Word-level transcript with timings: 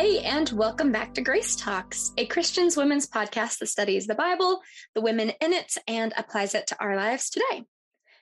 Hey, 0.00 0.20
and 0.20 0.48
welcome 0.52 0.92
back 0.92 1.12
to 1.12 1.20
Grace 1.20 1.54
Talks, 1.54 2.12
a 2.16 2.24
Christian's 2.24 2.74
women's 2.74 3.06
podcast 3.06 3.58
that 3.58 3.66
studies 3.66 4.06
the 4.06 4.14
Bible, 4.14 4.62
the 4.94 5.02
women 5.02 5.28
in 5.42 5.52
it, 5.52 5.74
and 5.86 6.14
applies 6.16 6.54
it 6.54 6.66
to 6.68 6.76
our 6.80 6.96
lives 6.96 7.28
today. 7.28 7.64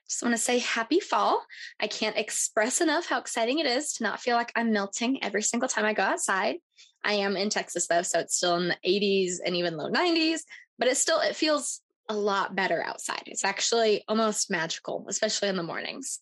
Just 0.09 0.21
want 0.21 0.35
to 0.35 0.43
say 0.43 0.59
happy 0.59 0.99
fall. 0.99 1.41
I 1.79 1.87
can't 1.87 2.17
express 2.17 2.81
enough 2.81 3.07
how 3.07 3.21
exciting 3.21 3.61
it 3.61 3.67
is 3.67 3.93
to 3.93 4.03
not 4.03 4.19
feel 4.19 4.35
like 4.35 4.51
I'm 4.57 4.73
melting 4.73 5.23
every 5.23 5.41
single 5.41 5.69
time 5.69 5.85
I 5.85 5.93
go 5.93 6.03
outside. 6.03 6.57
I 7.05 7.13
am 7.13 7.37
in 7.37 7.49
Texas 7.49 7.87
though, 7.87 8.03
so 8.03 8.19
it's 8.19 8.35
still 8.35 8.57
in 8.57 8.71
the 8.71 8.77
80s 8.85 9.37
and 9.47 9.55
even 9.55 9.77
low 9.77 9.89
90s, 9.89 10.41
but 10.81 10.89
it 10.89 10.97
still 10.97 11.21
it 11.21 11.37
feels 11.37 11.81
a 12.09 12.15
lot 12.15 12.57
better 12.57 12.83
outside. 12.83 13.23
It's 13.27 13.45
actually 13.45 14.03
almost 14.09 14.51
magical, 14.51 15.07
especially 15.09 15.49
in 15.49 15.57
the 15.57 15.63
mornings. 15.63 16.19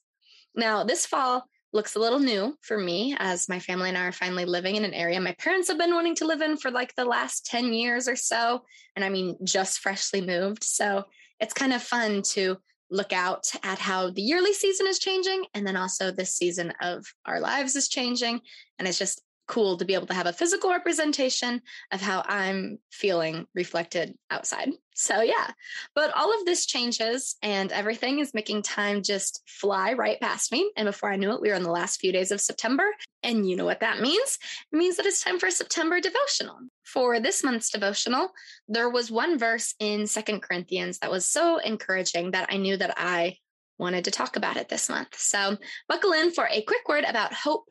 Now, 0.54 0.84
this 0.84 1.06
fall, 1.06 1.46
looks 1.76 1.94
a 1.94 2.00
little 2.00 2.18
new 2.18 2.56
for 2.62 2.78
me 2.78 3.14
as 3.18 3.48
my 3.48 3.60
family 3.60 3.90
and 3.90 3.98
I 3.98 4.06
are 4.06 4.12
finally 4.12 4.46
living 4.46 4.76
in 4.76 4.84
an 4.84 4.94
area 4.94 5.20
my 5.20 5.36
parents 5.38 5.68
have 5.68 5.78
been 5.78 5.94
wanting 5.94 6.14
to 6.16 6.26
live 6.26 6.40
in 6.40 6.56
for 6.56 6.70
like 6.70 6.94
the 6.94 7.04
last 7.04 7.46
10 7.46 7.72
years 7.72 8.08
or 8.08 8.16
so. 8.16 8.62
And 8.96 9.04
I 9.04 9.10
mean, 9.10 9.36
just 9.44 9.80
freshly 9.80 10.20
moved. 10.20 10.64
So 10.64 11.04
it's 11.38 11.52
kind 11.52 11.72
of 11.72 11.82
fun 11.82 12.22
to 12.32 12.56
look 12.90 13.12
out 13.12 13.44
at 13.62 13.78
how 13.78 14.10
the 14.10 14.22
yearly 14.22 14.52
season 14.52 14.86
is 14.86 14.98
changing. 14.98 15.44
And 15.54 15.66
then 15.66 15.76
also 15.76 16.10
this 16.10 16.34
season 16.34 16.72
of 16.80 17.04
our 17.26 17.40
lives 17.40 17.76
is 17.76 17.88
changing. 17.88 18.40
And 18.78 18.88
it's 18.88 18.98
just 18.98 19.20
cool 19.46 19.76
to 19.76 19.84
be 19.84 19.94
able 19.94 20.06
to 20.06 20.14
have 20.14 20.26
a 20.26 20.32
physical 20.32 20.70
representation 20.70 21.62
of 21.92 22.00
how 22.00 22.22
I'm 22.26 22.78
feeling 22.90 23.46
reflected 23.54 24.16
outside. 24.30 24.70
So, 24.94 25.20
yeah, 25.20 25.50
but 25.94 26.10
all 26.14 26.38
of 26.38 26.46
this 26.46 26.64
changes 26.64 27.36
and 27.42 27.70
everything 27.70 28.18
is 28.18 28.32
making 28.32 28.62
time 28.62 29.02
just 29.02 29.42
fly 29.46 29.92
right 29.92 30.18
past 30.20 30.50
me. 30.50 30.70
And 30.76 30.86
before 30.86 31.12
I 31.12 31.16
knew 31.16 31.32
it, 31.32 31.40
we 31.40 31.50
were 31.50 31.54
in 31.54 31.62
the 31.62 31.70
last 31.70 32.00
few 32.00 32.12
days 32.12 32.32
of 32.32 32.40
September. 32.40 32.84
And 33.22 33.48
you 33.48 33.56
know 33.56 33.66
what 33.66 33.80
that 33.80 34.00
means? 34.00 34.38
It 34.72 34.76
means 34.76 34.96
that 34.96 35.06
it's 35.06 35.22
time 35.22 35.38
for 35.38 35.50
September 35.50 36.00
devotional. 36.00 36.58
For 36.84 37.20
this 37.20 37.44
month's 37.44 37.70
devotional, 37.70 38.30
there 38.68 38.88
was 38.88 39.10
one 39.10 39.38
verse 39.38 39.74
in 39.78 40.06
Second 40.06 40.40
Corinthians 40.40 40.98
that 41.00 41.10
was 41.10 41.26
so 41.26 41.58
encouraging 41.58 42.30
that 42.30 42.48
I 42.50 42.56
knew 42.56 42.76
that 42.76 42.94
I 42.96 43.36
wanted 43.78 44.04
to 44.04 44.10
talk 44.10 44.36
about 44.36 44.56
it 44.56 44.68
this 44.68 44.88
month. 44.88 45.18
So, 45.18 45.58
buckle 45.88 46.12
in 46.12 46.32
for 46.32 46.48
a 46.50 46.62
quick 46.62 46.88
word 46.88 47.04
about 47.04 47.34
hope 47.34 47.66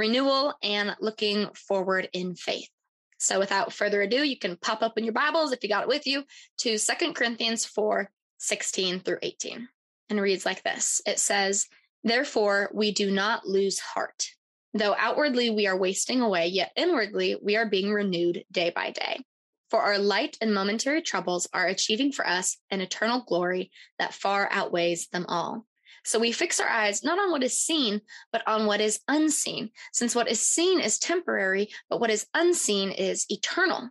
renewal, 0.00 0.54
and 0.62 0.96
looking 1.00 1.48
forward 1.54 2.08
in 2.14 2.34
faith. 2.34 2.70
So 3.18 3.38
without 3.38 3.74
further 3.74 4.00
ado, 4.00 4.24
you 4.24 4.38
can 4.38 4.56
pop 4.56 4.82
up 4.82 4.96
in 4.96 5.04
your 5.04 5.12
Bibles 5.12 5.52
if 5.52 5.62
you 5.62 5.68
got 5.68 5.82
it 5.82 5.88
with 5.88 6.06
you 6.06 6.24
to 6.60 6.78
Second 6.78 7.14
Corinthians 7.14 7.66
4 7.66 8.10
16 8.38 9.00
through 9.00 9.18
18. 9.20 9.68
And 10.08 10.20
reads 10.20 10.46
like 10.46 10.62
this 10.62 11.02
It 11.06 11.18
says, 11.18 11.66
Therefore, 12.02 12.70
we 12.72 12.92
do 12.92 13.10
not 13.10 13.46
lose 13.46 13.78
heart. 13.78 14.24
Though 14.72 14.96
outwardly 14.98 15.50
we 15.50 15.66
are 15.66 15.76
wasting 15.76 16.22
away, 16.22 16.46
yet 16.46 16.72
inwardly 16.76 17.36
we 17.42 17.56
are 17.56 17.66
being 17.66 17.92
renewed 17.92 18.44
day 18.50 18.70
by 18.70 18.92
day. 18.92 19.22
For 19.68 19.82
our 19.82 19.98
light 19.98 20.38
and 20.40 20.54
momentary 20.54 21.02
troubles 21.02 21.46
are 21.52 21.66
achieving 21.66 22.10
for 22.10 22.26
us 22.26 22.56
an 22.70 22.80
eternal 22.80 23.22
glory 23.28 23.70
that 23.98 24.14
far 24.14 24.48
outweighs 24.50 25.08
them 25.08 25.26
all. 25.28 25.66
So 26.04 26.18
we 26.18 26.32
fix 26.32 26.60
our 26.60 26.68
eyes 26.68 27.04
not 27.04 27.18
on 27.18 27.30
what 27.30 27.42
is 27.42 27.58
seen, 27.58 28.00
but 28.32 28.46
on 28.46 28.66
what 28.66 28.80
is 28.80 29.00
unseen, 29.08 29.70
since 29.92 30.14
what 30.14 30.30
is 30.30 30.40
seen 30.40 30.80
is 30.80 30.98
temporary, 30.98 31.70
but 31.88 32.00
what 32.00 32.10
is 32.10 32.26
unseen 32.34 32.90
is 32.90 33.26
eternal. 33.28 33.78
And 33.78 33.90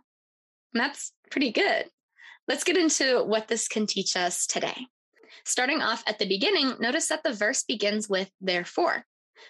that's 0.74 1.12
pretty 1.30 1.52
good. 1.52 1.86
Let's 2.48 2.64
get 2.64 2.76
into 2.76 3.22
what 3.24 3.48
this 3.48 3.68
can 3.68 3.86
teach 3.86 4.16
us 4.16 4.46
today. 4.46 4.86
Starting 5.44 5.80
off 5.80 6.02
at 6.06 6.18
the 6.18 6.28
beginning, 6.28 6.74
notice 6.80 7.08
that 7.08 7.22
the 7.22 7.32
verse 7.32 7.62
begins 7.62 8.08
with 8.08 8.30
therefore, 8.40 9.04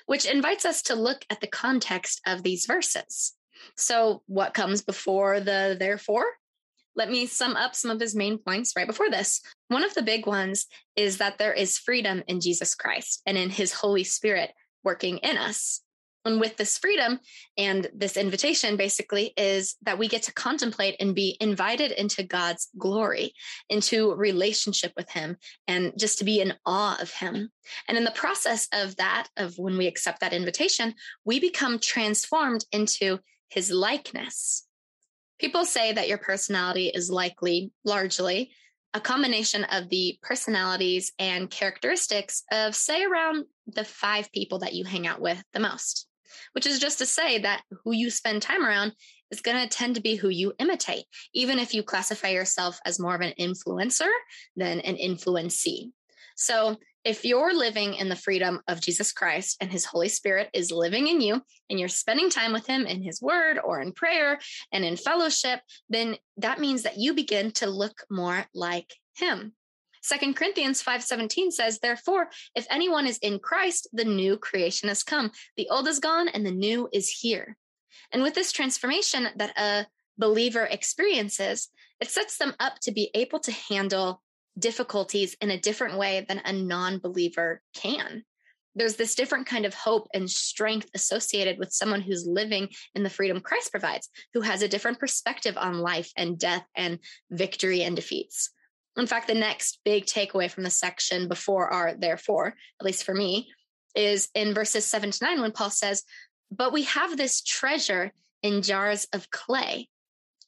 which 0.06 0.26
invites 0.26 0.64
us 0.64 0.82
to 0.82 0.94
look 0.94 1.24
at 1.30 1.40
the 1.40 1.46
context 1.46 2.20
of 2.26 2.42
these 2.42 2.66
verses. 2.66 3.34
So, 3.76 4.22
what 4.26 4.54
comes 4.54 4.82
before 4.82 5.40
the 5.40 5.76
therefore? 5.78 6.24
Let 7.00 7.10
me 7.10 7.24
sum 7.24 7.56
up 7.56 7.74
some 7.74 7.90
of 7.90 7.98
his 7.98 8.14
main 8.14 8.36
points 8.36 8.74
right 8.76 8.86
before 8.86 9.08
this. 9.08 9.40
One 9.68 9.82
of 9.84 9.94
the 9.94 10.02
big 10.02 10.26
ones 10.26 10.66
is 10.96 11.16
that 11.16 11.38
there 11.38 11.54
is 11.54 11.78
freedom 11.78 12.22
in 12.28 12.42
Jesus 12.42 12.74
Christ 12.74 13.22
and 13.24 13.38
in 13.38 13.48
his 13.48 13.72
Holy 13.72 14.04
Spirit 14.04 14.52
working 14.84 15.16
in 15.16 15.38
us. 15.38 15.80
And 16.26 16.38
with 16.38 16.58
this 16.58 16.76
freedom 16.76 17.18
and 17.56 17.88
this 17.94 18.18
invitation, 18.18 18.76
basically, 18.76 19.32
is 19.38 19.76
that 19.80 19.96
we 19.96 20.08
get 20.08 20.24
to 20.24 20.34
contemplate 20.34 20.96
and 21.00 21.14
be 21.14 21.38
invited 21.40 21.92
into 21.92 22.22
God's 22.22 22.68
glory, 22.76 23.32
into 23.70 24.12
relationship 24.14 24.92
with 24.94 25.08
Him, 25.08 25.38
and 25.66 25.94
just 25.98 26.18
to 26.18 26.24
be 26.26 26.42
in 26.42 26.52
awe 26.66 27.00
of 27.00 27.10
Him. 27.10 27.48
And 27.88 27.96
in 27.96 28.04
the 28.04 28.10
process 28.10 28.68
of 28.74 28.96
that, 28.96 29.28
of 29.38 29.54
when 29.56 29.78
we 29.78 29.86
accept 29.86 30.20
that 30.20 30.34
invitation, 30.34 30.92
we 31.24 31.40
become 31.40 31.78
transformed 31.78 32.66
into 32.70 33.20
His 33.48 33.70
likeness. 33.70 34.66
People 35.40 35.64
say 35.64 35.92
that 35.92 36.08
your 36.08 36.18
personality 36.18 36.88
is 36.88 37.10
likely, 37.10 37.72
largely, 37.84 38.52
a 38.92 39.00
combination 39.00 39.64
of 39.64 39.88
the 39.88 40.18
personalities 40.22 41.12
and 41.18 41.48
characteristics 41.48 42.42
of, 42.52 42.74
say, 42.74 43.04
around 43.04 43.46
the 43.66 43.84
five 43.84 44.30
people 44.32 44.58
that 44.58 44.74
you 44.74 44.84
hang 44.84 45.06
out 45.06 45.20
with 45.20 45.42
the 45.54 45.60
most, 45.60 46.06
which 46.52 46.66
is 46.66 46.78
just 46.78 46.98
to 46.98 47.06
say 47.06 47.38
that 47.38 47.62
who 47.84 47.92
you 47.92 48.10
spend 48.10 48.42
time 48.42 48.64
around 48.64 48.92
is 49.30 49.40
going 49.40 49.56
to 49.56 49.76
tend 49.76 49.94
to 49.94 50.02
be 50.02 50.16
who 50.16 50.28
you 50.28 50.52
imitate, 50.58 51.04
even 51.32 51.58
if 51.58 51.72
you 51.72 51.82
classify 51.82 52.28
yourself 52.28 52.78
as 52.84 52.98
more 52.98 53.14
of 53.14 53.20
an 53.20 53.32
influencer 53.38 54.10
than 54.56 54.80
an 54.80 54.96
influencee. 54.96 55.92
So 56.36 56.76
if 57.04 57.24
you're 57.24 57.54
living 57.54 57.94
in 57.94 58.08
the 58.08 58.16
freedom 58.16 58.60
of 58.68 58.80
Jesus 58.80 59.12
Christ 59.12 59.56
and 59.60 59.70
his 59.70 59.86
Holy 59.86 60.08
Spirit 60.08 60.50
is 60.52 60.70
living 60.70 61.08
in 61.08 61.20
you 61.20 61.42
and 61.68 61.80
you're 61.80 61.88
spending 61.88 62.28
time 62.28 62.52
with 62.52 62.66
him 62.66 62.86
in 62.86 63.02
his 63.02 63.22
word 63.22 63.58
or 63.62 63.80
in 63.80 63.92
prayer 63.92 64.38
and 64.72 64.84
in 64.84 64.96
fellowship, 64.96 65.60
then 65.88 66.16
that 66.36 66.60
means 66.60 66.82
that 66.82 66.98
you 66.98 67.14
begin 67.14 67.52
to 67.52 67.70
look 67.70 68.04
more 68.10 68.46
like 68.54 68.94
him. 69.16 69.54
Second 70.02 70.34
Corinthians 70.34 70.82
5:17 70.82 71.50
says, 71.50 71.78
"Therefore, 71.78 72.30
if 72.54 72.66
anyone 72.70 73.06
is 73.06 73.18
in 73.18 73.38
Christ, 73.38 73.86
the 73.92 74.04
new 74.04 74.38
creation 74.38 74.88
has 74.88 75.02
come. 75.02 75.30
The 75.56 75.68
old 75.68 75.88
is 75.88 76.00
gone 76.00 76.28
and 76.28 76.44
the 76.44 76.50
new 76.50 76.88
is 76.92 77.10
here." 77.20 77.56
And 78.10 78.22
with 78.22 78.34
this 78.34 78.52
transformation 78.52 79.28
that 79.36 79.58
a 79.58 79.86
believer 80.18 80.64
experiences, 80.64 81.68
it 82.00 82.10
sets 82.10 82.36
them 82.38 82.54
up 82.58 82.78
to 82.80 82.92
be 82.92 83.10
able 83.14 83.40
to 83.40 83.52
handle 83.52 84.22
difficulties 84.60 85.36
in 85.40 85.50
a 85.50 85.60
different 85.60 85.98
way 85.98 86.24
than 86.28 86.40
a 86.44 86.52
non 86.52 86.98
believer 86.98 87.60
can. 87.74 88.24
There's 88.76 88.96
this 88.96 89.16
different 89.16 89.46
kind 89.46 89.66
of 89.66 89.74
hope 89.74 90.06
and 90.14 90.30
strength 90.30 90.88
associated 90.94 91.58
with 91.58 91.72
someone 91.72 92.00
who's 92.00 92.26
living 92.26 92.68
in 92.94 93.02
the 93.02 93.10
freedom 93.10 93.40
Christ 93.40 93.72
provides, 93.72 94.08
who 94.32 94.42
has 94.42 94.62
a 94.62 94.68
different 94.68 95.00
perspective 95.00 95.56
on 95.56 95.80
life 95.80 96.12
and 96.16 96.38
death 96.38 96.64
and 96.76 97.00
victory 97.30 97.82
and 97.82 97.96
defeats. 97.96 98.50
In 98.96 99.06
fact, 99.06 99.26
the 99.26 99.34
next 99.34 99.80
big 99.84 100.06
takeaway 100.06 100.50
from 100.50 100.62
the 100.64 100.70
section 100.70 101.26
before 101.26 101.68
our 101.68 101.94
therefore, 101.94 102.54
at 102.80 102.86
least 102.86 103.04
for 103.04 103.14
me, 103.14 103.48
is 103.94 104.28
in 104.34 104.54
verses 104.54 104.86
seven 104.86 105.10
to 105.10 105.24
nine 105.24 105.40
when 105.40 105.52
Paul 105.52 105.70
says, 105.70 106.04
But 106.50 106.72
we 106.72 106.84
have 106.84 107.16
this 107.16 107.42
treasure 107.42 108.12
in 108.42 108.62
jars 108.62 109.06
of 109.12 109.30
clay 109.30 109.88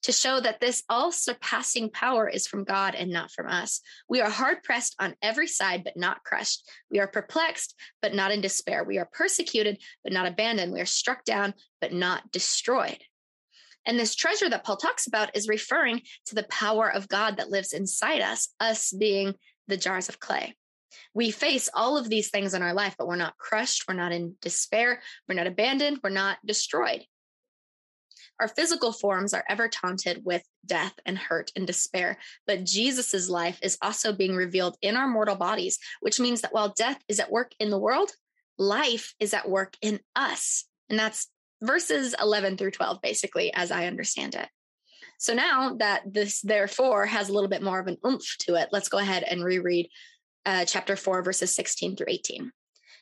to 0.03 0.13
show 0.13 0.41
that 0.41 0.61
this 0.61 0.83
all 0.89 1.13
surpassing 1.13 1.91
power 1.91 2.29
is 2.29 2.47
from 2.47 2.65
God 2.65 2.95
and 2.95 3.11
not 3.11 3.31
from 3.31 3.47
us. 3.47 3.81
We 4.09 4.21
are 4.21 4.31
hard 4.31 4.63
pressed 4.63 4.97
on 4.99 5.15
every 5.23 5.47
side, 5.47 5.85
but 5.85 5.97
not 5.97 6.25
crushed. 6.25 6.69
We 6.91 6.99
are 6.99 7.07
perplexed, 7.07 7.75
but 8.01 8.15
not 8.15 8.33
in 8.33 8.41
despair. 8.41 8.85
We 8.85 8.99
are 8.99 9.09
persecuted, 9.13 9.79
but 10.03 10.13
not 10.13 10.27
abandoned. 10.27 10.73
We 10.73 10.81
are 10.81 10.87
struck 10.87 11.25
down, 11.25 11.55
but 11.81 11.93
not 11.93 12.33
destroyed. 12.33 12.99
And 13.87 13.99
this 13.99 14.15
treasure 14.15 14.49
that 14.49 14.65
Paul 14.65 14.77
talks 14.77 15.07
about 15.07 15.37
is 15.37 15.49
referring 15.49 16.03
to 16.27 16.35
the 16.35 16.45
power 16.45 16.91
of 16.91 17.09
God 17.09 17.37
that 17.37 17.51
lives 17.51 17.73
inside 17.73 18.21
us, 18.21 18.49
us 18.61 18.93
being 18.93 19.35
the 19.69 19.77
jars 19.77 20.09
of 20.09 20.21
clay. 20.21 20.57
We 21.15 21.31
face 21.31 21.69
all 21.75 21.97
of 21.97 22.09
these 22.09 22.31
things 22.31 22.55
in 22.55 22.63
our 22.63 22.75
life, 22.75 22.95
but 22.99 23.07
we're 23.07 23.17
not 23.17 23.39
crushed. 23.39 23.85
We're 23.89 23.95
not 23.95 24.13
in 24.13 24.37
despair. 24.41 25.01
We're 25.29 25.35
not 25.35 25.47
abandoned. 25.47 26.01
We're 26.03 26.11
not 26.11 26.39
destroyed. 26.45 27.05
Our 28.43 28.49
physical 28.49 28.91
forms 28.91 29.35
are 29.35 29.45
ever 29.49 29.69
taunted 29.69 30.25
with 30.25 30.43
death 30.67 30.95
and 31.07 31.17
hurt 31.17 31.53
and 31.55 31.65
despair, 31.65 32.19
but 32.45 32.65
Jesus's 32.65 33.31
life 33.31 33.57
is 33.63 33.79
also 33.81 34.13
being 34.13 34.35
revealed 34.35 34.77
in 34.83 34.97
our 34.97 35.07
mortal 35.07 35.37
bodies, 35.37 35.79
which 36.01 36.19
means 36.19 36.41
that 36.41 36.53
while 36.53 36.75
death 36.77 37.01
is 37.07 37.21
at 37.21 37.31
work 37.31 37.53
in 37.61 37.71
the 37.71 37.79
world, 37.79 38.11
life 38.59 39.15
is 39.21 39.33
at 39.33 39.49
work 39.49 39.77
in 39.81 40.01
us. 40.17 40.65
And 40.91 40.99
that's 40.99 41.29
verses 41.63 42.17
11 42.21 42.57
through 42.57 42.73
12, 42.73 43.01
basically, 43.01 43.55
as 43.55 43.71
I 43.71 43.87
understand 43.87 44.35
it. 44.35 44.49
So 45.19 45.35
now 45.35 45.77
that 45.77 46.03
this 46.13 46.41
therefore 46.41 47.07
has 47.07 47.29
a 47.29 47.33
little 47.33 47.49
bit 47.49 47.63
more 47.63 47.79
of 47.79 47.87
an 47.87 47.99
oomph 48.05 48.27
to 48.41 48.57
it, 48.57 48.71
let's 48.73 48.89
go 48.89 48.99
ahead 48.99 49.23
and 49.23 49.45
reread 49.45 49.89
uh, 50.47 50.65
chapter 50.65 50.97
4, 50.97 51.23
verses 51.23 51.55
16 51.55 51.95
through 51.95 52.07
18. 52.09 52.51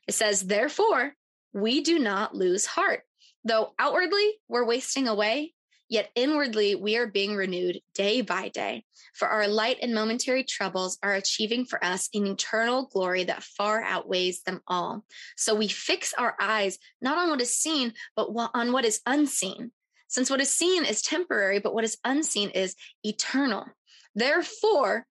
It 0.07 0.13
says, 0.13 0.43
Therefore, 0.43 1.15
we 1.55 1.81
do 1.81 1.99
not 1.99 2.35
lose 2.35 2.67
heart. 2.67 3.05
Though 3.45 3.75
outwardly 3.79 4.35
we're 4.49 4.65
wasting 4.65 5.09
away, 5.09 5.55
yet 5.89 6.11
inwardly 6.15 6.75
we 6.75 6.97
are 6.97 7.07
being 7.07 7.35
renewed 7.35 7.81
day 7.95 8.21
by 8.21 8.49
day. 8.49 8.85
For 9.15 9.29
our 9.29 9.49
light 9.49 9.79
and 9.83 9.95
momentary 9.95 10.45
troubles 10.45 10.99
are 11.03 11.15
achieving 11.15 11.65
for 11.65 11.85
us 11.85 12.09
an 12.15 12.27
eternal 12.27 12.87
glory 12.87 13.25
that 13.25 13.43
far 13.43 13.83
outweighs 13.83 14.43
them 14.43 14.61
all. 14.67 15.05
So 15.37 15.55
we 15.55 15.69
fix 15.69 16.15
our 16.15 16.37
eyes 16.41 16.79
not 17.03 17.19
on 17.19 17.31
what 17.31 17.41
is 17.41 17.57
seen, 17.57 17.93
but 18.15 18.29
on 18.55 18.73
what 18.73 18.85
is 18.85 19.01
unseen, 19.05 19.73
since 20.09 20.31
what 20.31 20.41
is 20.41 20.55
seen 20.55 20.85
is 20.85 21.03
temporary, 21.03 21.59
but 21.59 21.75
what 21.75 21.85
is 21.85 21.99
unseen 22.05 22.51
is 22.51 22.77
eternal. 23.05 23.67
Therefore, 24.15 25.07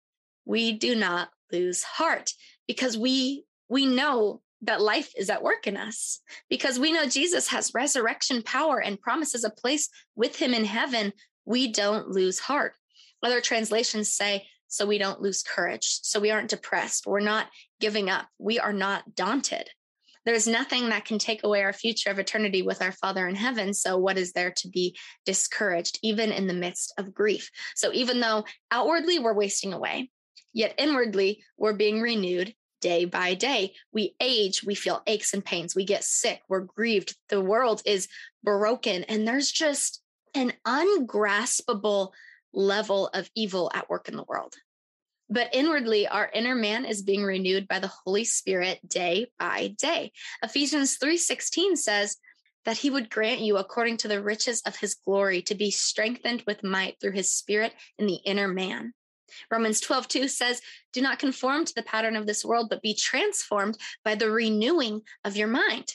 we 0.45 0.73
do 0.73 0.95
not 0.95 1.29
lose 1.51 1.83
heart 1.83 2.31
because 2.67 2.97
we 2.97 3.45
we 3.69 3.85
know 3.85 4.41
that 4.61 4.81
life 4.81 5.11
is 5.15 5.29
at 5.29 5.43
work 5.43 5.67
in 5.67 5.77
us 5.77 6.19
because 6.49 6.79
we 6.79 6.91
know 6.91 7.05
Jesus 7.05 7.47
has 7.49 7.73
resurrection 7.73 8.41
power 8.41 8.81
and 8.81 8.99
promises 8.99 9.43
a 9.43 9.49
place 9.49 9.89
with 10.15 10.35
him 10.35 10.53
in 10.53 10.65
heaven. 10.65 11.13
We 11.45 11.71
don't 11.71 12.09
lose 12.09 12.39
heart. 12.39 12.73
Other 13.23 13.41
translations 13.41 14.13
say, 14.13 14.47
so 14.67 14.85
we 14.85 14.97
don't 14.97 15.21
lose 15.21 15.43
courage. 15.43 15.99
So 16.01 16.19
we 16.19 16.31
aren't 16.31 16.49
depressed. 16.49 17.07
We're 17.07 17.19
not 17.19 17.47
giving 17.79 18.09
up. 18.09 18.27
We 18.37 18.59
are 18.59 18.73
not 18.73 19.15
daunted. 19.15 19.69
There's 20.25 20.47
nothing 20.47 20.89
that 20.89 21.05
can 21.05 21.19
take 21.19 21.45
away 21.45 21.63
our 21.63 21.71
future 21.71 22.09
of 22.09 22.19
eternity 22.19 22.61
with 22.61 22.81
our 22.81 22.91
Father 22.91 23.25
in 23.29 23.35
heaven. 23.35 23.73
So, 23.73 23.97
what 23.97 24.17
is 24.17 24.33
there 24.33 24.51
to 24.57 24.67
be 24.67 24.97
discouraged, 25.25 25.99
even 26.03 26.33
in 26.33 26.47
the 26.47 26.53
midst 26.53 26.93
of 26.97 27.13
grief? 27.13 27.49
So, 27.77 27.93
even 27.93 28.19
though 28.19 28.43
outwardly 28.69 29.19
we're 29.19 29.33
wasting 29.33 29.71
away, 29.71 30.09
yet 30.51 30.75
inwardly 30.77 31.45
we're 31.57 31.77
being 31.77 32.01
renewed 32.01 32.53
day 32.87 33.03
by 33.03 33.33
day. 33.33 33.73
We 33.91 34.15
age, 34.21 34.63
we 34.63 34.73
feel 34.73 35.03
aches 35.07 35.33
and 35.33 35.43
pains, 35.43 35.75
we 35.75 35.83
get 35.83 36.05
sick, 36.05 36.41
we're 36.47 36.61
grieved. 36.61 37.17
The 37.27 37.41
world 37.41 37.81
is 37.85 38.07
broken, 38.45 39.03
and 39.03 39.27
there's 39.27 39.51
just 39.51 40.01
an 40.33 40.53
ungraspable 40.65 42.13
level 42.53 43.09
of 43.13 43.29
evil 43.35 43.69
at 43.73 43.89
work 43.89 44.07
in 44.07 44.15
the 44.15 44.23
world. 44.23 44.53
But 45.29 45.49
inwardly, 45.51 46.07
our 46.07 46.31
inner 46.33 46.55
man 46.55 46.85
is 46.85 47.01
being 47.01 47.25
renewed 47.25 47.67
by 47.67 47.79
the 47.79 47.91
Holy 48.05 48.23
Spirit 48.23 48.79
day 48.87 49.27
by 49.37 49.75
day. 49.77 50.13
Ephesians 50.41 50.97
3:16 50.97 51.75
says 51.75 52.15
that 52.63 52.77
he 52.77 52.89
would 52.89 53.09
grant 53.09 53.41
you 53.41 53.57
according 53.57 53.97
to 53.97 54.07
the 54.07 54.23
riches 54.23 54.61
of 54.61 54.77
his 54.77 54.95
glory 54.95 55.41
to 55.41 55.55
be 55.55 55.71
strengthened 55.71 56.43
with 56.47 56.63
might 56.63 57.01
through 57.01 57.11
his 57.11 57.33
spirit 57.33 57.73
in 57.97 58.07
the 58.07 58.21
inner 58.23 58.47
man. 58.47 58.93
Romans 59.51 59.79
12:2 59.81 60.27
says, 60.27 60.61
"Do 60.93 61.01
not 61.01 61.19
conform 61.19 61.65
to 61.65 61.73
the 61.73 61.83
pattern 61.83 62.15
of 62.15 62.27
this 62.27 62.45
world, 62.45 62.69
but 62.69 62.81
be 62.81 62.93
transformed 62.93 63.77
by 64.03 64.15
the 64.15 64.31
renewing 64.31 65.01
of 65.23 65.37
your 65.37 65.47
mind." 65.47 65.93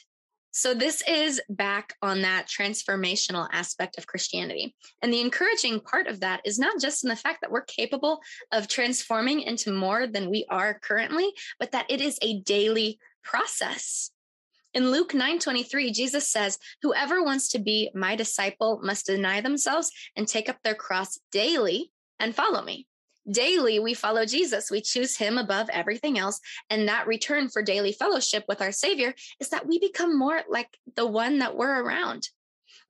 So, 0.55 0.75
this 0.75 1.03
is 1.09 1.41
back 1.49 1.97
on 2.03 2.21
that 2.23 2.47
transformational 2.47 3.49
aspect 3.53 3.97
of 3.97 4.07
Christianity. 4.07 4.77
And 5.01 5.11
the 5.11 5.23
encouraging 5.23 5.81
part 5.81 6.07
of 6.07 6.21
that 6.21 6.43
is 6.45 6.59
not 6.59 6.79
just 6.79 7.05
in 7.05 7.09
the 7.09 7.17
fact 7.17 7.41
that 7.41 7.51
we're 7.51 7.63
capable 7.63 8.21
of 8.51 8.69
transforming 8.69 9.41
into 9.41 9.73
more 9.73 10.07
than 10.07 10.29
we 10.29 10.45
are 10.51 10.79
currently, 10.79 11.33
but 11.59 11.73
that 11.73 11.91
it 11.91 12.03
is 12.03 12.19
a 12.21 12.41
daily 12.41 12.99
process. 13.25 14.11
In 14.75 14.91
Luke 14.91 15.15
9:23, 15.15 15.91
Jesus 15.91 16.29
says, 16.29 16.59
"Whoever 16.83 17.23
wants 17.23 17.49
to 17.49 17.59
be 17.59 17.91
my 17.95 18.15
disciple 18.15 18.79
must 18.83 19.07
deny 19.07 19.41
themselves 19.41 19.91
and 20.17 20.29
take 20.29 20.51
up 20.51 20.63
their 20.63 20.75
cross 20.75 21.19
daily 21.31 21.93
and 22.19 22.37
follow 22.37 22.63
me." 22.63 22.87
Daily 23.31 23.79
we 23.79 23.95
follow 23.95 24.25
Jesus. 24.25 24.71
We 24.71 24.81
choose 24.81 25.17
him 25.17 25.39
above 25.39 25.69
everything 25.71 26.19
else. 26.19 26.41
And 26.71 26.89
that 26.89 27.07
return 27.07 27.49
for 27.49 27.63
daily 27.63 27.93
fellowship 27.93 28.45
with 28.49 28.61
our 28.61 28.73
Savior 28.73 29.15
is 29.41 29.51
that 29.51 29.67
we 29.67 29.79
become 29.79 30.19
more 30.19 30.43
like 30.49 30.69
the 30.97 31.07
one 31.07 31.39
that 31.39 31.57
we're 31.57 31.83
around. 31.83 32.29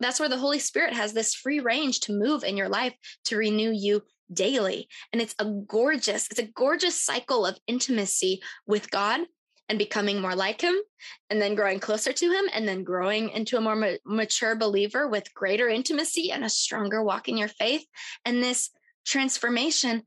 That's 0.00 0.19
where 0.19 0.29
the 0.29 0.38
Holy 0.38 0.58
Spirit 0.58 0.94
has 0.94 1.12
this 1.12 1.34
free 1.34 1.61
range 1.61 2.00
to 2.00 2.12
move 2.12 2.44
in 2.44 2.56
your 2.56 2.69
life 2.69 2.94
to 3.26 3.37
renew 3.37 3.70
you 3.70 4.02
daily. 4.32 4.88
And 5.12 5.20
it's 5.20 5.34
a 5.38 5.44
gorgeous, 5.44 6.29
it's 6.31 6.40
a 6.40 6.50
gorgeous 6.55 7.00
cycle 7.00 7.46
of 7.46 7.58
intimacy 7.67 8.43
with 8.67 8.90
God 8.90 9.20
and 9.69 9.79
becoming 9.79 10.20
more 10.20 10.34
like 10.34 10.61
him 10.61 10.75
and 11.31 11.40
then 11.40 11.55
growing 11.55 11.79
closer 11.79 12.12
to 12.12 12.31
him 12.31 12.44
and 12.52 12.67
then 12.67 12.84
growing 12.84 13.31
into 13.31 13.56
a 13.56 13.61
more 13.61 13.76
ma- 13.76 13.93
mature 14.05 14.56
believer 14.56 15.08
with 15.08 15.32
greater 15.34 15.69
intimacy 15.69 16.31
and 16.32 16.44
a 16.44 16.49
stronger 16.49 17.02
walk 17.02 17.29
in 17.29 17.37
your 17.37 17.49
faith. 17.49 17.84
And 18.25 18.43
this 18.43 18.70
transformation 19.06 20.02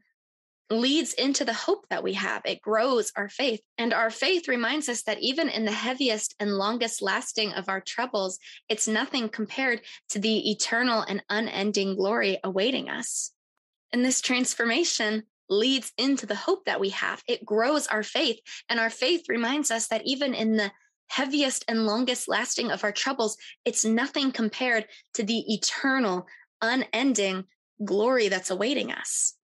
leads 0.70 1.14
into 1.14 1.46
the 1.46 1.54
hope 1.54 1.86
that 1.90 2.04
we 2.04 2.14
have. 2.14 2.42
It 2.46 2.62
grows 2.62 3.12
our 3.16 3.30
faith. 3.30 3.62
And 3.78 3.94
our 3.94 4.10
faith 4.10 4.48
reminds 4.48 4.90
us 4.90 5.04
that 5.04 5.20
even 5.20 5.50
in 5.50 5.66
the 5.66 5.72
heaviest 5.72 6.36
and 6.40 6.58
longest 6.58 7.02
lasting 7.02 7.54
of 7.54 7.70
our 7.70 7.82
troubles, 7.82 8.40
it's 8.68 8.88
nothing 8.88 9.30
compared 9.30 9.82
to 10.10 10.20
the 10.20 10.52
eternal 10.52 11.02
and 11.02 11.24
unending 11.30 11.96
glory 11.96 12.40
awaiting 12.44 12.90
us. 12.90 13.32
And 13.92 14.04
this 14.04 14.22
transformation 14.22 15.24
leads 15.50 15.92
into 15.98 16.26
the 16.26 16.36
hope 16.36 16.66
that 16.66 16.80
we 16.80 16.90
have. 16.90 17.22
It 17.28 17.46
grows 17.46 17.86
our 17.88 18.04
faith. 18.04 18.40
And 18.68 18.80
our 18.80 18.90
faith 18.90 19.26
reminds 19.30 19.70
us 19.70 19.88
that 19.90 20.02
even 20.06 20.34
in 20.34 20.58
the 20.58 20.72
heaviest 21.08 21.64
and 21.68 21.86
longest 21.86 22.28
lasting 22.28 22.72
of 22.72 22.84
our 22.84 22.92
troubles, 22.92 23.38
it's 23.64 23.86
nothing 23.86 24.32
compared 24.32 24.88
to 25.14 25.24
the 25.24 25.54
eternal, 25.54 26.26
unending 26.62 27.44
glory 27.84 28.28
that's 28.28 28.50
awaiting 28.50 28.92
us. 28.92 29.36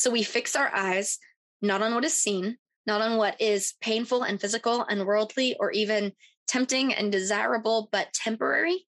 So 0.00 0.10
we 0.10 0.22
fix 0.22 0.56
our 0.56 0.74
eyes 0.74 1.18
not 1.60 1.82
on 1.82 1.94
what 1.94 2.06
is 2.06 2.14
seen, 2.14 2.56
not 2.86 3.02
on 3.02 3.18
what 3.18 3.38
is 3.38 3.74
painful 3.82 4.22
and 4.22 4.40
physical 4.40 4.82
and 4.82 5.04
worldly 5.04 5.56
or 5.60 5.70
even 5.72 6.12
tempting 6.48 6.94
and 6.94 7.12
desirable, 7.12 7.90
but 7.92 8.10
temporary, 8.14 8.86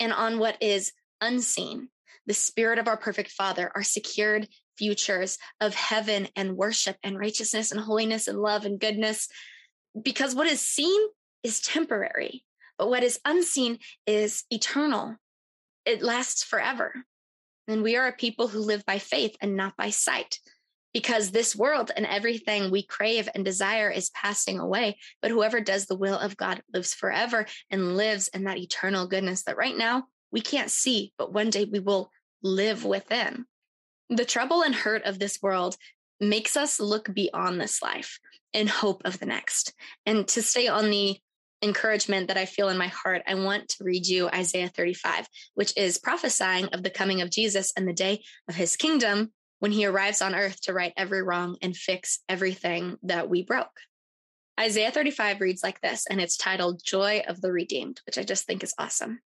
and 0.00 0.12
on 0.12 0.40
what 0.40 0.60
is 0.60 0.92
unseen, 1.20 1.90
the 2.26 2.34
spirit 2.34 2.80
of 2.80 2.88
our 2.88 2.96
perfect 2.96 3.30
Father, 3.30 3.70
our 3.76 3.84
secured 3.84 4.48
futures 4.76 5.38
of 5.60 5.76
heaven 5.76 6.26
and 6.34 6.56
worship 6.56 6.96
and 7.04 7.16
righteousness 7.16 7.70
and 7.70 7.80
holiness 7.80 8.26
and 8.26 8.40
love 8.40 8.64
and 8.64 8.80
goodness. 8.80 9.28
Because 10.02 10.34
what 10.34 10.48
is 10.48 10.60
seen 10.60 11.00
is 11.44 11.60
temporary, 11.60 12.44
but 12.78 12.90
what 12.90 13.04
is 13.04 13.20
unseen 13.24 13.78
is 14.08 14.42
eternal. 14.50 15.14
It 15.86 16.02
lasts 16.02 16.42
forever. 16.42 17.04
And 17.68 17.82
we 17.82 17.96
are 17.96 18.08
a 18.08 18.12
people 18.12 18.48
who 18.48 18.60
live 18.60 18.84
by 18.84 18.98
faith 18.98 19.36
and 19.40 19.56
not 19.56 19.76
by 19.76 19.90
sight 19.90 20.38
because 20.92 21.30
this 21.30 21.56
world 21.56 21.90
and 21.96 22.06
everything 22.06 22.70
we 22.70 22.82
crave 22.82 23.28
and 23.34 23.44
desire 23.44 23.90
is 23.90 24.10
passing 24.10 24.58
away. 24.58 24.98
But 25.20 25.30
whoever 25.30 25.60
does 25.60 25.86
the 25.86 25.96
will 25.96 26.18
of 26.18 26.36
God 26.36 26.62
lives 26.72 26.92
forever 26.92 27.46
and 27.70 27.96
lives 27.96 28.28
in 28.28 28.44
that 28.44 28.58
eternal 28.58 29.06
goodness 29.06 29.44
that 29.44 29.56
right 29.56 29.76
now 29.76 30.04
we 30.30 30.40
can't 30.40 30.70
see, 30.70 31.12
but 31.18 31.32
one 31.32 31.50
day 31.50 31.64
we 31.64 31.78
will 31.78 32.10
live 32.42 32.84
within. 32.84 33.46
The 34.10 34.24
trouble 34.24 34.62
and 34.62 34.74
hurt 34.74 35.04
of 35.04 35.18
this 35.18 35.40
world 35.42 35.76
makes 36.20 36.56
us 36.56 36.80
look 36.80 37.12
beyond 37.12 37.60
this 37.60 37.82
life 37.82 38.18
in 38.52 38.66
hope 38.66 39.02
of 39.04 39.18
the 39.18 39.26
next. 39.26 39.72
And 40.04 40.28
to 40.28 40.42
stay 40.42 40.68
on 40.68 40.90
the 40.90 41.18
encouragement 41.62 42.28
that 42.28 42.36
I 42.36 42.44
feel 42.44 42.68
in 42.68 42.76
my 42.76 42.88
heart, 42.88 43.22
I 43.26 43.34
want 43.34 43.68
to 43.70 43.84
read 43.84 44.06
you 44.06 44.28
Isaiah 44.28 44.68
35, 44.68 45.28
which 45.54 45.72
is 45.76 45.98
prophesying 45.98 46.66
of 46.66 46.82
the 46.82 46.90
coming 46.90 47.20
of 47.20 47.30
Jesus 47.30 47.72
and 47.76 47.86
the 47.86 47.92
day 47.92 48.22
of 48.48 48.54
his 48.54 48.76
kingdom 48.76 49.32
when 49.60 49.72
he 49.72 49.86
arrives 49.86 50.20
on 50.20 50.34
earth 50.34 50.60
to 50.62 50.72
right 50.72 50.92
every 50.96 51.22
wrong 51.22 51.56
and 51.62 51.76
fix 51.76 52.18
everything 52.28 52.96
that 53.04 53.30
we 53.30 53.42
broke. 53.42 53.78
Isaiah 54.58 54.90
35 54.90 55.40
reads 55.40 55.62
like 55.62 55.80
this, 55.80 56.06
and 56.10 56.20
it's 56.20 56.36
titled 56.36 56.82
Joy 56.84 57.22
of 57.26 57.40
the 57.40 57.52
Redeemed, 57.52 58.00
which 58.06 58.18
I 58.18 58.22
just 58.22 58.44
think 58.44 58.62
is 58.62 58.74
awesome. 58.78 59.20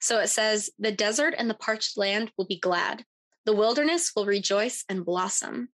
So 0.00 0.18
it 0.18 0.28
says, 0.28 0.70
The 0.78 0.92
desert 0.92 1.34
and 1.36 1.48
the 1.48 1.54
parched 1.54 1.98
land 1.98 2.32
will 2.36 2.46
be 2.46 2.58
glad. 2.58 3.04
The 3.44 3.54
wilderness 3.54 4.12
will 4.14 4.26
rejoice 4.26 4.84
and 4.88 5.04
blossom. 5.04 5.68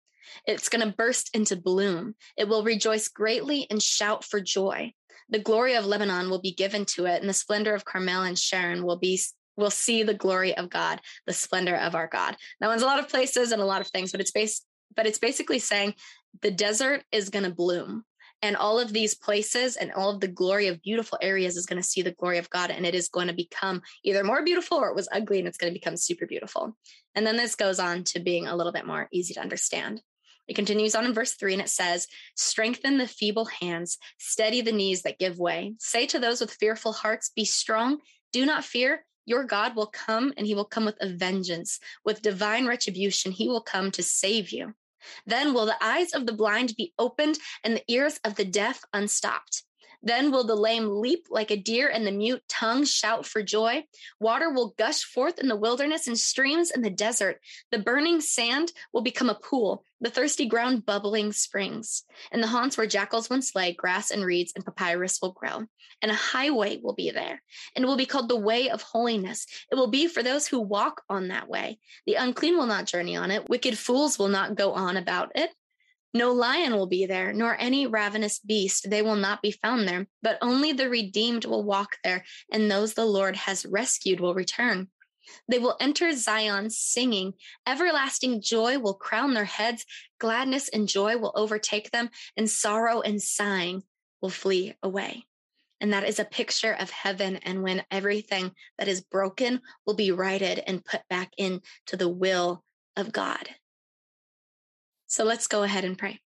It's 0.47 0.69
going 0.69 0.87
to 0.87 0.95
burst 0.97 1.35
into 1.35 1.57
bloom. 1.57 2.15
It 2.37 2.49
will 2.49 2.65
rejoice 2.65 3.09
greatly 3.09 3.67
and 3.71 3.83
shout 3.83 4.25
for 4.25 4.41
joy. 4.41 4.93
The 5.31 5.39
glory 5.39 5.75
of 5.75 5.85
Lebanon 5.85 6.31
will 6.31 6.41
be 6.41 6.55
given 6.55 6.85
to 6.87 7.07
it, 7.07 7.21
and 7.21 7.29
the 7.29 7.35
splendor 7.35 7.75
of 7.75 7.85
Carmel 7.85 8.23
and 8.23 8.39
Sharon 8.39 8.85
will 8.85 8.97
be 8.97 9.21
will 9.57 9.71
see 9.71 10.05
the 10.05 10.15
glory 10.15 10.57
of 10.57 10.71
God, 10.71 11.01
the 11.27 11.33
splendor 11.33 11.77
of 11.77 11.97
our 11.97 12.07
God. 12.07 12.37
That 12.61 12.69
one's 12.69 12.83
a 12.83 12.87
lot 12.87 13.01
of 13.01 13.09
places 13.09 13.51
and 13.51 13.61
a 13.61 13.67
lot 13.67 13.81
of 13.81 13.89
things, 13.89 14.13
but 14.13 14.21
it's 14.21 14.31
based, 14.31 14.65
but 14.95 15.05
it's 15.05 15.19
basically 15.19 15.59
saying 15.59 15.95
the 16.43 16.53
desert 16.53 17.03
is 17.11 17.29
going 17.29 17.45
to 17.45 17.51
bloom. 17.51 18.05
And 18.43 18.57
all 18.57 18.79
of 18.79 18.93
these 18.93 19.15
places 19.15 19.77
and 19.77 19.93
all 19.93 20.11
of 20.11 20.21
the 20.21 20.29
glory 20.29 20.69
of 20.69 20.83
beautiful 20.83 21.19
areas 21.21 21.57
is 21.57 21.67
going 21.67 21.83
to 21.83 21.89
see 21.89 22.03
the 22.03 22.13
glory 22.13 22.39
of 22.39 22.49
God. 22.51 22.71
And 22.71 22.87
it 22.87 22.95
is 22.95 23.09
going 23.09 23.27
to 23.27 23.33
become 23.33 23.83
either 24.05 24.23
more 24.23 24.45
beautiful 24.45 24.79
or 24.79 24.89
it 24.89 24.95
was 24.95 25.09
ugly 25.11 25.39
and 25.39 25.49
it's 25.49 25.59
going 25.59 25.73
to 25.73 25.79
become 25.79 25.97
super 25.97 26.27
beautiful. 26.27 26.77
And 27.15 27.27
then 27.27 27.37
this 27.37 27.57
goes 27.57 27.81
on 27.81 28.05
to 28.05 28.21
being 28.21 28.47
a 28.47 28.55
little 28.55 28.73
bit 28.73 28.87
more 28.87 29.09
easy 29.13 29.35
to 29.35 29.41
understand. 29.41 30.03
It 30.47 30.55
continues 30.55 30.95
on 30.95 31.05
in 31.05 31.13
verse 31.13 31.35
three 31.35 31.53
and 31.53 31.61
it 31.61 31.69
says, 31.69 32.07
Strengthen 32.37 32.97
the 32.97 33.07
feeble 33.07 33.45
hands, 33.45 33.99
steady 34.19 34.63
the 34.63 34.73
knees 34.73 35.03
that 35.03 35.19
give 35.19 35.39
way. 35.39 35.75
Say 35.79 36.07
to 36.07 36.19
those 36.19 36.41
with 36.41 36.53
fearful 36.53 36.93
hearts, 36.93 37.31
Be 37.35 37.45
strong, 37.45 37.99
do 38.33 38.47
not 38.47 38.65
fear. 38.65 39.05
Your 39.27 39.45
God 39.45 39.77
will 39.77 39.89
come 39.89 40.33
and 40.39 40.47
he 40.47 40.55
will 40.55 40.65
come 40.65 40.87
with 40.87 40.97
a 41.03 41.09
vengeance. 41.09 41.81
With 42.03 42.23
divine 42.23 42.67
retribution, 42.67 43.31
he 43.31 43.47
will 43.47 43.61
come 43.61 43.91
to 43.91 44.03
save 44.03 44.51
you. 44.51 44.73
Then 45.27 45.55
will 45.55 45.67
the 45.67 45.83
eyes 45.83 46.13
of 46.13 46.27
the 46.27 46.33
blind 46.33 46.77
be 46.77 46.93
opened 46.99 47.39
and 47.65 47.77
the 47.77 47.85
ears 47.89 48.21
of 48.25 48.35
the 48.37 48.45
deaf 48.45 48.85
unstopped. 48.93 49.65
Then 50.03 50.31
will 50.31 50.45
the 50.45 50.55
lame 50.55 51.01
leap 51.01 51.27
like 51.29 51.51
a 51.51 51.57
deer 51.57 51.89
and 51.89 52.07
the 52.07 52.13
mute 52.13 52.43
tongue 52.49 52.85
shout 52.85 53.27
for 53.27 53.43
joy. 53.43 53.85
Water 54.21 54.51
will 54.51 54.75
gush 54.79 55.03
forth 55.03 55.39
in 55.39 55.49
the 55.49 55.57
wilderness 55.57 56.07
and 56.07 56.17
streams 56.17 56.71
in 56.71 56.83
the 56.83 56.91
desert. 56.91 57.41
The 57.73 57.81
burning 57.81 58.21
sand 58.21 58.73
will 58.93 59.03
become 59.03 59.29
a 59.29 59.35
pool 59.35 59.85
the 60.01 60.11
thirsty 60.11 60.47
ground 60.47 60.87
bubbling 60.87 61.33
springs. 61.33 62.05
and 62.31 62.43
the 62.43 62.47
haunts 62.47 62.77
where 62.77 62.87
jackals 62.87 63.31
once 63.31 63.55
lay, 63.55 63.73
grass 63.73 64.11
and 64.11 64.25
reeds 64.25 64.53
and 64.55 64.65
papyrus 64.65 65.21
will 65.21 65.33
grow. 65.33 65.67
And 66.03 66.11
a 66.11 66.15
highway 66.15 66.79
will 66.81 66.95
be 66.95 67.11
there, 67.11 67.43
and 67.75 67.85
it 67.85 67.89
will 67.89 67.97
be 67.97 68.07
called 68.07 68.29
the 68.29 68.37
way 68.37 68.71
of 68.71 68.83
holiness. 68.83 69.47
It 69.73 69.75
will 69.75 69.89
be 69.89 70.07
for 70.07 70.23
those 70.23 70.47
who 70.47 70.61
walk 70.61 71.03
on 71.09 71.29
that 71.29 71.49
way. 71.49 71.79
The 72.07 72.15
unclean 72.15 72.57
will 72.57 72.67
not 72.67 72.87
journey 72.87 73.17
on 73.17 73.31
it, 73.31 73.49
wicked 73.49 73.77
fools 73.77 74.19
will 74.19 74.29
not 74.29 74.55
go 74.55 74.73
on 74.73 74.97
about 74.97 75.33
it. 75.35 75.51
No 76.15 76.33
lion 76.33 76.75
will 76.75 76.87
be 76.87 77.07
there, 77.07 77.33
nor 77.33 77.57
any 77.59 77.87
ravenous 77.87 78.39
beast. 78.39 78.89
They 78.89 79.03
will 79.03 79.17
not 79.17 79.43
be 79.43 79.51
found 79.51 79.87
there, 79.87 80.07
but 80.23 80.39
only 80.41 80.73
the 80.73 80.89
redeemed 80.89 81.45
will 81.45 81.65
walk 81.65 81.97
there, 82.03 82.25
and 82.51 82.71
those 82.71 82.95
the 82.95 83.05
Lord 83.05 83.37
has 83.37 83.67
rescued 83.67 84.21
will 84.21 84.35
return. 84.35 84.89
They 85.49 85.59
will 85.59 85.77
enter 85.81 86.13
Zion 86.15 86.71
singing. 86.71 87.35
Everlasting 87.67 88.41
joy 88.41 88.79
will 88.79 88.95
crown 88.95 89.35
their 89.35 89.45
heads. 89.45 89.85
Gladness 90.19 90.69
and 90.69 90.89
joy 90.89 91.17
will 91.17 91.33
overtake 91.35 91.91
them, 91.91 92.11
and 92.37 92.49
sorrow 92.49 93.01
and 93.01 93.21
sighing 93.21 93.83
will 94.21 94.31
flee 94.31 94.75
away. 94.83 95.25
And 95.81 95.93
that 95.93 96.05
is 96.05 96.19
a 96.19 96.25
picture 96.25 96.73
of 96.73 96.91
heaven. 96.91 97.37
And 97.37 97.63
when 97.63 97.85
everything 97.91 98.53
that 98.79 98.89
is 98.89 99.01
broken 99.01 99.61
will 99.87 99.95
be 99.95 100.11
righted 100.11 100.63
and 100.67 100.85
put 100.85 101.03
back 101.09 101.33
into 101.37 101.61
the 101.97 102.09
will 102.09 102.65
of 102.97 103.13
God. 103.13 103.49
So 105.07 105.25
let's 105.25 105.47
go 105.47 105.63
ahead 105.63 105.85
and 105.85 105.97
pray. 105.97 106.21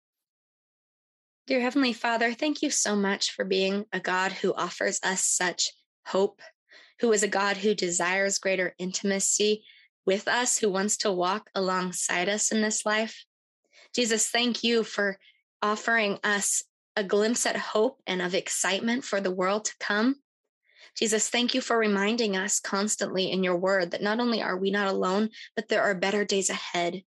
Dear 1.47 1.61
Heavenly 1.61 1.93
Father, 1.93 2.31
thank 2.31 2.61
you 2.61 2.69
so 2.69 2.95
much 2.95 3.31
for 3.31 3.43
being 3.43 3.85
a 3.91 3.99
God 3.99 4.31
who 4.31 4.53
offers 4.53 4.99
us 5.01 5.25
such 5.25 5.71
hope, 6.05 6.41
who 6.99 7.11
is 7.11 7.23
a 7.23 7.27
God 7.27 7.57
who 7.57 7.73
desires 7.73 8.39
greater 8.39 8.75
intimacy 8.77 9.63
with 10.05 10.27
us, 10.27 10.57
who 10.57 10.69
wants 10.69 10.97
to 10.97 11.11
walk 11.11 11.49
alongside 11.55 12.29
us 12.29 12.51
in 12.51 12.61
this 12.61 12.85
life. 12.85 13.25
Jesus, 13.93 14.27
thank 14.27 14.63
you 14.63 14.83
for 14.83 15.17
offering 15.61 16.19
us 16.23 16.63
a 16.95 17.03
glimpse 17.03 17.45
at 17.45 17.55
hope 17.55 18.01
and 18.07 18.21
of 18.21 18.35
excitement 18.35 19.03
for 19.03 19.21
the 19.21 19.31
world 19.31 19.65
to 19.65 19.73
come. 19.79 20.15
Jesus, 20.97 21.29
thank 21.29 21.53
you 21.53 21.61
for 21.61 21.77
reminding 21.77 22.35
us 22.35 22.59
constantly 22.59 23.31
in 23.31 23.43
your 23.43 23.55
word 23.55 23.91
that 23.91 24.01
not 24.01 24.19
only 24.19 24.41
are 24.41 24.57
we 24.57 24.71
not 24.71 24.87
alone, 24.87 25.29
but 25.55 25.69
there 25.69 25.83
are 25.83 25.95
better 25.95 26.25
days 26.25 26.49
ahead 26.49 27.03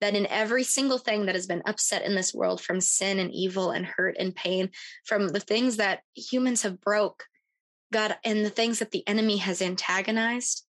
that 0.00 0.14
in 0.14 0.26
every 0.26 0.64
single 0.64 0.98
thing 0.98 1.26
that 1.26 1.34
has 1.34 1.46
been 1.46 1.62
upset 1.66 2.04
in 2.04 2.14
this 2.14 2.32
world 2.32 2.60
from 2.60 2.80
sin 2.80 3.18
and 3.18 3.32
evil 3.32 3.70
and 3.70 3.84
hurt 3.84 4.16
and 4.18 4.34
pain 4.34 4.70
from 5.04 5.28
the 5.28 5.40
things 5.40 5.76
that 5.76 6.00
humans 6.14 6.62
have 6.62 6.80
broke 6.80 7.24
god 7.94 8.16
and 8.24 8.44
the 8.44 8.50
things 8.50 8.80
that 8.80 8.90
the 8.90 9.06
enemy 9.06 9.36
has 9.36 9.62
antagonized. 9.62 10.64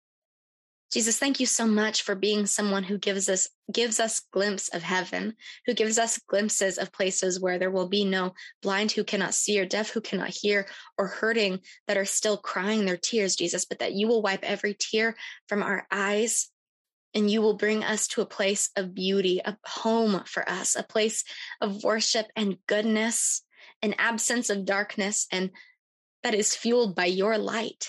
Jesus 0.94 1.18
thank 1.18 1.40
you 1.40 1.48
so 1.48 1.66
much 1.66 2.04
for 2.04 2.14
being 2.14 2.46
someone 2.46 2.84
who 2.84 3.00
gives 3.00 3.28
us 3.28 3.50
gives 3.74 4.00
us 4.00 4.22
glimpse 4.32 4.70
of 4.70 4.84
heaven 4.84 5.34
who 5.66 5.74
gives 5.74 5.98
us 5.98 6.20
glimpses 6.30 6.78
of 6.78 6.94
places 6.94 7.40
where 7.40 7.58
there 7.58 7.72
will 7.72 7.90
be 7.90 8.06
no 8.06 8.34
blind 8.62 8.92
who 8.92 9.04
cannot 9.04 9.34
see 9.34 9.60
or 9.60 9.66
deaf 9.66 9.90
who 9.90 10.00
cannot 10.00 10.30
hear 10.30 10.68
or 11.00 11.08
hurting 11.08 11.60
that 11.88 11.98
are 11.98 12.06
still 12.06 12.38
crying 12.38 12.86
their 12.86 12.96
tears 12.96 13.36
jesus 13.36 13.66
but 13.66 13.80
that 13.80 13.94
you 13.94 14.08
will 14.08 14.22
wipe 14.22 14.44
every 14.44 14.76
tear 14.80 15.16
from 15.50 15.64
our 15.64 15.88
eyes 15.92 16.52
and 17.16 17.32
you 17.32 17.42
will 17.42 17.56
bring 17.56 17.84
us 17.84 18.08
to 18.10 18.22
a 18.22 18.26
place 18.26 18.70
of 18.76 18.94
beauty, 18.94 19.40
a 19.44 19.58
home 19.66 20.22
for 20.26 20.48
us, 20.50 20.76
a 20.76 20.84
place 20.84 21.24
of 21.62 21.82
worship 21.82 22.28
and 22.36 22.58
goodness, 22.68 23.42
an 23.82 23.96
absence 23.98 24.50
of 24.50 24.66
darkness, 24.66 25.26
and 25.32 25.50
that 26.26 26.34
is 26.34 26.56
fueled 26.56 26.96
by 26.96 27.06
your 27.06 27.38
light. 27.38 27.88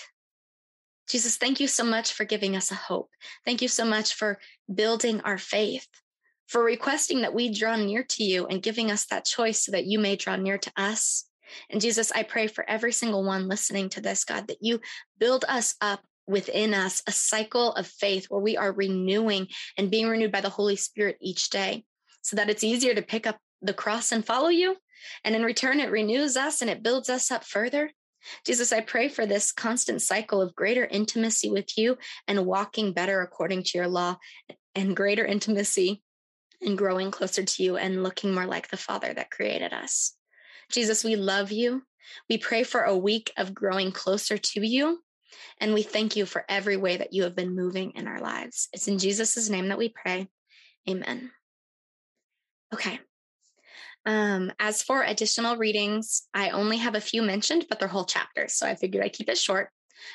Jesus, 1.09 1.37
thank 1.37 1.59
you 1.59 1.67
so 1.67 1.83
much 1.83 2.13
for 2.13 2.23
giving 2.23 2.55
us 2.55 2.69
a 2.69 2.75
hope. 2.75 3.09
Thank 3.45 3.63
you 3.63 3.67
so 3.67 3.83
much 3.83 4.13
for 4.13 4.37
building 4.71 5.21
our 5.21 5.39
faith, 5.39 5.87
for 6.45 6.63
requesting 6.63 7.21
that 7.21 7.33
we 7.33 7.51
draw 7.51 7.75
near 7.75 8.03
to 8.03 8.23
you 8.23 8.45
and 8.45 8.61
giving 8.61 8.91
us 8.91 9.07
that 9.07 9.25
choice 9.25 9.65
so 9.65 9.71
that 9.71 9.87
you 9.87 9.97
may 9.97 10.17
draw 10.17 10.35
near 10.35 10.59
to 10.59 10.71
us. 10.77 11.25
And 11.71 11.81
Jesus, 11.81 12.11
I 12.11 12.21
pray 12.21 12.45
for 12.45 12.63
every 12.69 12.91
single 12.91 13.23
one 13.23 13.47
listening 13.47 13.89
to 13.89 14.01
this, 14.01 14.23
God, 14.23 14.49
that 14.49 14.61
you 14.61 14.81
build 15.17 15.43
us 15.49 15.73
up 15.81 16.01
within 16.27 16.75
us 16.75 17.01
a 17.07 17.11
cycle 17.11 17.73
of 17.73 17.87
faith 17.87 18.27
where 18.29 18.41
we 18.41 18.55
are 18.55 18.71
renewing 18.71 19.47
and 19.79 19.89
being 19.89 20.07
renewed 20.07 20.31
by 20.31 20.41
the 20.41 20.49
Holy 20.49 20.75
Spirit 20.75 21.17
each 21.21 21.49
day 21.49 21.85
so 22.21 22.35
that 22.35 22.51
it's 22.51 22.63
easier 22.63 22.93
to 22.93 23.01
pick 23.01 23.25
up 23.25 23.39
the 23.63 23.73
cross 23.73 24.11
and 24.11 24.23
follow 24.23 24.49
you. 24.49 24.75
And 25.23 25.35
in 25.35 25.41
return, 25.41 25.79
it 25.79 25.89
renews 25.89 26.37
us 26.37 26.61
and 26.61 26.69
it 26.69 26.83
builds 26.83 27.09
us 27.09 27.31
up 27.31 27.43
further. 27.43 27.91
Jesus, 28.45 28.71
I 28.71 28.81
pray 28.81 29.09
for 29.09 29.25
this 29.25 29.51
constant 29.51 30.01
cycle 30.01 30.41
of 30.41 30.55
greater 30.55 30.85
intimacy 30.85 31.49
with 31.49 31.77
you 31.77 31.97
and 32.27 32.45
walking 32.45 32.93
better 32.93 33.21
according 33.21 33.63
to 33.63 33.77
your 33.77 33.87
law 33.87 34.17
and 34.75 34.95
greater 34.95 35.25
intimacy 35.25 36.01
and 36.61 36.77
growing 36.77 37.11
closer 37.11 37.43
to 37.43 37.63
you 37.63 37.77
and 37.77 38.03
looking 38.03 38.33
more 38.33 38.45
like 38.45 38.69
the 38.69 38.77
Father 38.77 39.13
that 39.13 39.31
created 39.31 39.73
us. 39.73 40.15
Jesus, 40.71 41.03
we 41.03 41.15
love 41.15 41.51
you. 41.51 41.83
We 42.29 42.37
pray 42.37 42.63
for 42.63 42.81
a 42.81 42.97
week 42.97 43.31
of 43.37 43.53
growing 43.53 43.91
closer 43.91 44.37
to 44.37 44.65
you 44.65 44.99
and 45.59 45.73
we 45.73 45.83
thank 45.83 46.15
you 46.15 46.25
for 46.25 46.45
every 46.47 46.77
way 46.77 46.97
that 46.97 47.13
you 47.13 47.23
have 47.23 47.35
been 47.35 47.55
moving 47.55 47.91
in 47.91 48.07
our 48.07 48.19
lives. 48.19 48.69
It's 48.73 48.87
in 48.87 48.99
Jesus' 48.99 49.49
name 49.49 49.69
that 49.69 49.77
we 49.77 49.89
pray. 49.89 50.27
Amen. 50.89 51.31
Okay. 52.73 52.99
Um, 54.07 54.53
as 54.57 54.81
for 54.81 55.03
additional 55.03 55.57
readings, 55.57 56.27
I 56.33 56.51
only 56.51 56.77
have 56.77 56.95
a 56.95 57.01
few 57.01 57.21
mentioned, 57.21 57.65
but 57.67 57.77
they're 57.77 57.89
whole 57.89 58.05
chapters. 58.05 58.53
So 58.53 58.65
I 58.65 58.75
figured 58.75 59.03
I'd 59.03 59.11
keep 59.11 59.29
it 59.29 59.37
short. 59.37 59.69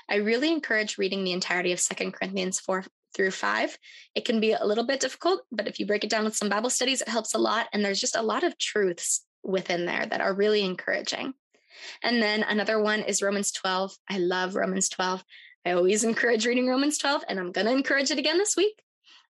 I 0.09 0.17
really 0.17 0.51
encourage 0.51 0.97
reading 0.97 1.25
the 1.25 1.33
entirety 1.33 1.73
of 1.73 1.81
Second 1.81 2.13
Corinthians 2.13 2.59
4 2.59 2.87
through 3.15 3.33
5. 3.33 3.79
It 4.15 4.25
can 4.25 4.41
be 4.41 4.53
a 4.53 4.65
little 4.65 4.87
bit 4.87 5.01
difficult, 5.01 5.43
but 5.53 5.69
if 5.69 5.79
you 5.79 5.85
break 5.85 6.05
it 6.05 6.11
down 6.11 6.25
with 6.25 6.35
some 6.35 6.49
Bible 6.49 6.71
studies, 6.71 7.03
it 7.03 7.09
helps 7.09 7.35
a 7.35 7.39
lot. 7.39 7.69
And 7.75 7.85
there's 7.85 8.01
just 8.01 8.17
a 8.17 8.23
lot 8.23 8.45
of 8.45 8.57
truths 8.57 9.27
within 9.43 9.85
there 9.85 10.07
that 10.07 10.23
are 10.23 10.33
really 10.33 10.65
encouraging. 10.65 11.35
And 12.03 12.23
then 12.23 12.45
another 12.45 12.81
one 12.81 13.01
is 13.01 13.21
Romans 13.21 13.53
12. 13.53 13.95
I 14.09 14.17
love 14.17 14.57
Romans 14.57 14.89
12. 14.89 15.23
I 15.67 15.73
always 15.73 16.03
encourage 16.05 16.47
reading 16.47 16.67
Romans 16.67 16.97
12, 16.97 17.25
and 17.29 17.39
I'm 17.39 17.53
going 17.53 17.67
to 17.67 17.73
encourage 17.73 18.11
it 18.11 18.19
again 18.19 18.39
this 18.39 18.57
week. 18.57 18.83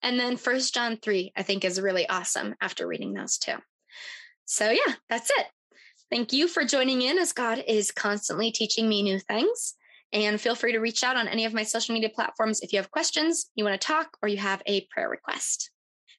And 0.04 0.20
then 0.20 0.38
First 0.38 0.76
John 0.76 0.98
3, 0.98 1.34
I 1.36 1.42
think 1.42 1.66
is 1.66 1.82
really 1.82 2.08
awesome 2.08 2.54
after 2.62 2.86
reading 2.86 3.14
those 3.14 3.40
two. 3.40 3.56
So, 4.46 4.70
yeah, 4.70 4.96
that's 5.10 5.30
it. 5.30 5.48
Thank 6.10 6.34
you 6.34 6.48
for 6.48 6.66
joining 6.66 7.02
in 7.02 7.18
as 7.18 7.32
God 7.32 7.64
is 7.68 7.92
constantly 7.92 8.52
teaching 8.52 8.90
me 8.90 9.02
new 9.02 9.20
things. 9.20 9.76
And 10.14 10.42
feel 10.42 10.56
free 10.56 10.74
to 10.74 10.80
reach 10.80 11.04
out 11.04 11.16
on 11.16 11.30
any 11.30 11.46
of 11.46 11.54
my 11.54 11.64
social 11.64 11.94
media 11.94 12.10
platforms 12.10 12.60
if 12.60 12.74
you 12.74 12.80
have 12.80 12.92
questions, 12.92 13.50
you 13.56 13.64
want 13.64 13.80
to 13.80 13.88
talk, 13.88 14.18
or 14.22 14.28
you 14.28 14.38
have 14.38 14.62
a 14.66 14.86
prayer 14.88 15.10
request. 15.10 15.72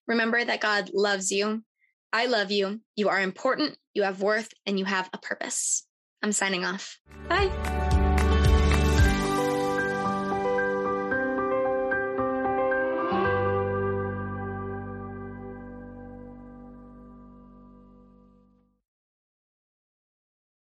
Remember 0.06 0.42
that 0.42 0.60
God 0.60 0.90
loves 0.94 1.30
you. 1.30 1.62
I 2.12 2.26
love 2.26 2.50
you. 2.50 2.80
You 2.96 3.10
are 3.10 3.20
important, 3.20 3.76
you 3.94 4.02
have 4.02 4.22
worth, 4.22 4.48
and 4.66 4.78
you 4.78 4.84
have 4.86 5.10
a 5.12 5.18
purpose. 5.18 5.86
I'm 6.22 6.32
signing 6.32 6.64
off. 6.64 6.98
Bye. 7.28 7.90